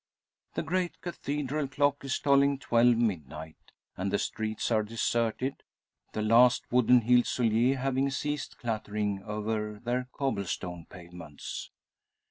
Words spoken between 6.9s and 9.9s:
heeled soulier having ceased clattering over